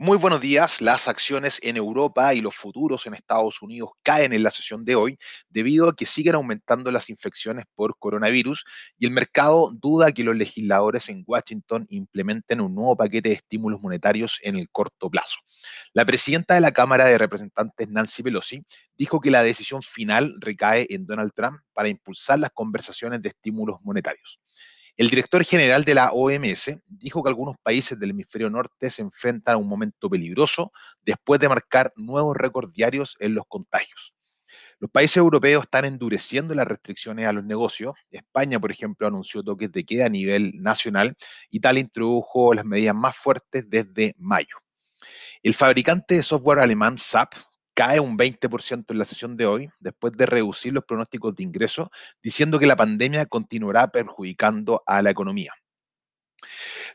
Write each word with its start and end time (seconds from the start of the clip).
Muy 0.00 0.16
buenos 0.16 0.40
días. 0.40 0.80
Las 0.80 1.08
acciones 1.08 1.58
en 1.60 1.76
Europa 1.76 2.32
y 2.32 2.40
los 2.40 2.54
futuros 2.54 3.04
en 3.06 3.14
Estados 3.14 3.60
Unidos 3.62 3.90
caen 4.04 4.32
en 4.32 4.44
la 4.44 4.52
sesión 4.52 4.84
de 4.84 4.94
hoy 4.94 5.18
debido 5.48 5.88
a 5.88 5.96
que 5.96 6.06
siguen 6.06 6.36
aumentando 6.36 6.92
las 6.92 7.10
infecciones 7.10 7.64
por 7.74 7.98
coronavirus 7.98 8.64
y 8.96 9.06
el 9.06 9.10
mercado 9.10 9.72
duda 9.74 10.12
que 10.12 10.22
los 10.22 10.36
legisladores 10.36 11.08
en 11.08 11.24
Washington 11.26 11.84
implementen 11.88 12.60
un 12.60 12.76
nuevo 12.76 12.96
paquete 12.96 13.30
de 13.30 13.34
estímulos 13.34 13.80
monetarios 13.80 14.38
en 14.44 14.56
el 14.56 14.70
corto 14.70 15.10
plazo. 15.10 15.40
La 15.94 16.06
presidenta 16.06 16.54
de 16.54 16.60
la 16.60 16.70
Cámara 16.70 17.04
de 17.06 17.18
Representantes, 17.18 17.88
Nancy 17.88 18.22
Pelosi, 18.22 18.62
dijo 18.96 19.18
que 19.18 19.32
la 19.32 19.42
decisión 19.42 19.82
final 19.82 20.32
recae 20.38 20.86
en 20.90 21.06
Donald 21.06 21.32
Trump 21.34 21.58
para 21.72 21.88
impulsar 21.88 22.38
las 22.38 22.52
conversaciones 22.52 23.20
de 23.20 23.30
estímulos 23.30 23.78
monetarios. 23.82 24.38
El 24.98 25.10
director 25.10 25.44
general 25.44 25.84
de 25.84 25.94
la 25.94 26.10
OMS 26.10 26.76
dijo 26.88 27.22
que 27.22 27.28
algunos 27.28 27.54
países 27.62 27.96
del 28.00 28.10
hemisferio 28.10 28.50
norte 28.50 28.90
se 28.90 29.00
enfrentan 29.00 29.54
a 29.54 29.56
un 29.56 29.68
momento 29.68 30.10
peligroso 30.10 30.72
después 31.02 31.38
de 31.38 31.48
marcar 31.48 31.92
nuevos 31.94 32.36
récords 32.36 32.72
diarios 32.72 33.16
en 33.20 33.34
los 33.36 33.44
contagios. 33.46 34.12
Los 34.80 34.90
países 34.90 35.18
europeos 35.18 35.62
están 35.62 35.84
endureciendo 35.84 36.52
las 36.52 36.66
restricciones 36.66 37.26
a 37.26 37.32
los 37.32 37.44
negocios. 37.44 37.92
España, 38.10 38.58
por 38.58 38.72
ejemplo, 38.72 39.06
anunció 39.06 39.44
toques 39.44 39.70
de 39.70 39.84
queda 39.84 40.06
a 40.06 40.08
nivel 40.08 40.60
nacional. 40.60 41.14
Italia 41.50 41.80
introdujo 41.80 42.52
las 42.52 42.64
medidas 42.64 42.96
más 42.96 43.16
fuertes 43.16 43.70
desde 43.70 44.16
mayo. 44.18 44.56
El 45.44 45.54
fabricante 45.54 46.16
de 46.16 46.24
software 46.24 46.58
alemán 46.58 46.98
SAP 46.98 47.34
cae 47.78 48.00
un 48.00 48.18
20% 48.18 48.86
en 48.88 48.98
la 48.98 49.04
sesión 49.04 49.36
de 49.36 49.46
hoy, 49.46 49.70
después 49.78 50.12
de 50.16 50.26
reducir 50.26 50.72
los 50.72 50.82
pronósticos 50.82 51.36
de 51.36 51.44
ingresos, 51.44 51.86
diciendo 52.20 52.58
que 52.58 52.66
la 52.66 52.74
pandemia 52.74 53.24
continuará 53.26 53.86
perjudicando 53.86 54.82
a 54.84 55.00
la 55.00 55.10
economía. 55.10 55.52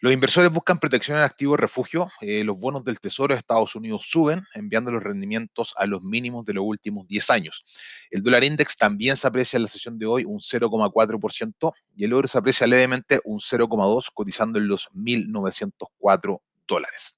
Los 0.00 0.12
inversores 0.12 0.50
buscan 0.50 0.80
protección 0.80 1.18
en 1.18 1.22
activos 1.22 1.60
refugio. 1.60 2.08
Eh, 2.20 2.42
los 2.42 2.58
bonos 2.58 2.82
del 2.82 2.98
Tesoro 2.98 3.32
de 3.32 3.38
Estados 3.38 3.76
Unidos 3.76 4.06
suben, 4.08 4.42
enviando 4.54 4.90
los 4.90 5.04
rendimientos 5.04 5.72
a 5.76 5.86
los 5.86 6.02
mínimos 6.02 6.44
de 6.46 6.54
los 6.54 6.64
últimos 6.66 7.06
10 7.06 7.30
años. 7.30 7.64
El 8.10 8.24
dólar 8.24 8.42
index 8.42 8.76
también 8.76 9.16
se 9.16 9.28
aprecia 9.28 9.58
en 9.58 9.62
la 9.62 9.68
sesión 9.68 10.00
de 10.00 10.06
hoy 10.06 10.24
un 10.24 10.40
0,4% 10.40 11.72
y 11.94 12.04
el 12.06 12.12
oro 12.12 12.26
se 12.26 12.38
aprecia 12.38 12.66
levemente 12.66 13.20
un 13.24 13.38
0,2%, 13.38 14.10
cotizando 14.12 14.58
en 14.58 14.66
los 14.66 14.90
1.904 14.90 16.40
dólares. 16.66 17.14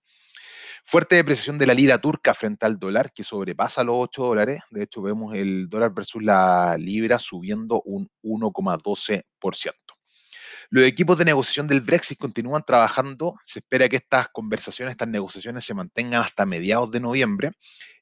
Fuerte 0.87 1.17
depreciación 1.17 1.57
de 1.57 1.67
la 1.67 1.73
lira 1.73 1.99
turca 1.99 2.35
frente 2.35 2.67
al 2.67 2.79
dólar, 2.79 3.11
que 3.13 3.25
sobrepasa 3.25 3.83
los 3.83 3.97
8 3.99 4.23
dólares. 4.23 4.61
De 4.71 4.83
hecho, 4.83 5.01
vemos 5.01 5.35
el 5.35 5.69
dólar 5.69 5.95
versus 5.95 6.23
la 6.23 6.77
libra 6.79 7.19
subiendo 7.19 7.81
un 7.87 8.11
1,12%. 8.23 9.73
Los 10.71 10.85
equipos 10.85 11.17
de 11.17 11.25
negociación 11.25 11.67
del 11.67 11.81
Brexit 11.81 12.19
continúan 12.19 12.63
trabajando. 12.67 13.37
Se 13.45 13.61
espera 13.61 13.89
que 13.89 13.97
estas 13.97 14.29
conversaciones, 14.29 14.93
estas 14.93 15.09
negociaciones 15.09 15.65
se 15.65 15.73
mantengan 15.73 16.23
hasta 16.23 16.45
mediados 16.45 16.91
de 16.91 17.01
noviembre. 17.01 17.53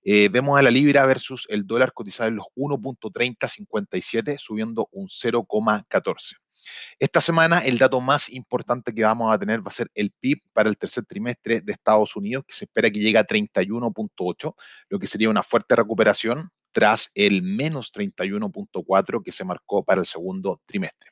Eh, 0.05 0.28
vemos 0.28 0.58
a 0.58 0.62
la 0.62 0.70
libra 0.70 1.06
versus 1.06 1.46
el 1.50 1.67
dólar 1.67 1.92
cotizado 1.92 2.28
en 2.30 2.36
los 2.36 2.46
1.3057, 2.56 4.39
subiendo 4.39 4.89
un 4.91 5.06
0,14. 5.06 6.36
Esta 6.98 7.20
semana 7.20 7.58
el 7.60 7.78
dato 7.78 8.00
más 8.00 8.30
importante 8.30 8.94
que 8.94 9.02
vamos 9.02 9.34
a 9.34 9.38
tener 9.38 9.60
va 9.60 9.68
a 9.68 9.72
ser 9.72 9.91
el 9.94 10.10
PIB 10.10 10.42
para 10.52 10.68
el 10.68 10.77
tercer 10.77 11.05
trimestre 11.05 11.60
de 11.60 11.72
Estados 11.72 12.16
Unidos, 12.16 12.44
que 12.46 12.55
se 12.55 12.64
espera 12.66 12.91
que 12.91 13.00
llegue 13.00 13.18
a 13.18 13.27
31.8, 13.27 14.55
lo 14.88 14.98
que 14.98 15.06
sería 15.06 15.30
una 15.30 15.42
fuerte 15.42 15.77
recuperación 15.77 16.50
tras 16.72 17.10
el 17.14 17.42
menos 17.42 17.92
31.4 17.92 19.22
que 19.22 19.33
se 19.33 19.44
marcó 19.44 19.84
para 19.84 20.00
el 20.00 20.06
segundo 20.06 20.60
trimestre. 20.66 21.10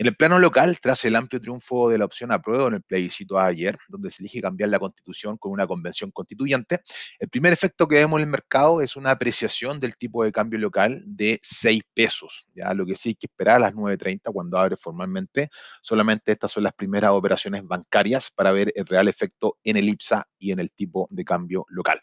En 0.00 0.06
el 0.06 0.14
plano 0.14 0.38
local, 0.38 0.78
tras 0.80 1.04
el 1.06 1.16
amplio 1.16 1.40
triunfo 1.40 1.90
de 1.90 1.98
la 1.98 2.04
opción 2.04 2.30
apruebo 2.30 2.68
en 2.68 2.74
el 2.74 2.82
plebiscito 2.82 3.36
ayer, 3.36 3.76
donde 3.88 4.12
se 4.12 4.22
elige 4.22 4.40
cambiar 4.40 4.70
la 4.70 4.78
constitución 4.78 5.36
con 5.38 5.50
una 5.50 5.66
convención 5.66 6.12
constituyente, 6.12 6.82
el 7.18 7.28
primer 7.28 7.52
efecto 7.52 7.88
que 7.88 7.96
vemos 7.96 8.18
en 8.18 8.26
el 8.26 8.30
mercado 8.30 8.80
es 8.80 8.94
una 8.94 9.10
apreciación 9.10 9.80
del 9.80 9.96
tipo 9.96 10.22
de 10.22 10.30
cambio 10.30 10.60
local 10.60 11.02
de 11.04 11.40
6 11.42 11.82
pesos. 11.94 12.46
Ya 12.54 12.72
lo 12.74 12.86
que 12.86 12.94
sí 12.94 13.08
hay 13.08 13.14
que 13.16 13.26
esperar 13.26 13.56
a 13.56 13.58
las 13.58 13.74
9.30 13.74 14.32
cuando 14.32 14.56
abre 14.56 14.76
formalmente. 14.76 15.48
Solamente 15.82 16.30
estas 16.30 16.52
son 16.52 16.62
las 16.62 16.74
primeras 16.74 17.10
operaciones 17.10 17.66
bancarias 17.66 18.30
para 18.30 18.52
ver 18.52 18.72
el 18.76 18.86
real 18.86 19.08
efecto 19.08 19.58
en 19.64 19.78
el 19.78 19.88
IPSA 19.88 20.28
y 20.38 20.52
en 20.52 20.60
el 20.60 20.70
tipo 20.70 21.08
de 21.10 21.24
cambio 21.24 21.66
local. 21.70 22.00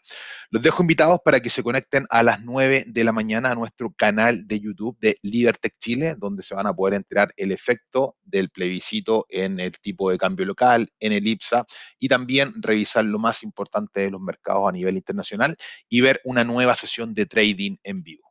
Los 0.50 0.62
dejo 0.62 0.82
invitados 0.82 1.20
para 1.24 1.40
que 1.40 1.48
se 1.48 1.62
conecten 1.62 2.04
a 2.10 2.22
las 2.22 2.42
9 2.42 2.84
de 2.88 3.04
la 3.04 3.12
mañana 3.12 3.52
a 3.52 3.54
nuestro 3.54 3.90
canal 3.96 4.46
de 4.46 4.60
YouTube 4.60 4.98
de 5.00 5.18
Libertech 5.22 5.78
Chile, 5.78 6.14
donde 6.18 6.42
se 6.42 6.54
van 6.54 6.66
a 6.66 6.74
poder 6.74 6.92
enterar 6.92 7.32
el 7.38 7.52
del 8.24 8.50
plebiscito 8.50 9.26
en 9.28 9.60
el 9.60 9.72
tipo 9.78 10.10
de 10.10 10.18
cambio 10.18 10.44
local, 10.46 10.88
en 11.00 11.12
el 11.12 11.26
IPSA, 11.26 11.66
y 11.98 12.08
también 12.08 12.52
revisar 12.56 13.04
lo 13.04 13.18
más 13.18 13.42
importante 13.42 14.00
de 14.00 14.10
los 14.10 14.20
mercados 14.20 14.68
a 14.68 14.72
nivel 14.72 14.96
internacional 14.96 15.56
y 15.88 16.00
ver 16.00 16.20
una 16.24 16.44
nueva 16.44 16.74
sesión 16.74 17.14
de 17.14 17.26
trading 17.26 17.76
en 17.82 18.02
vivo. 18.02 18.25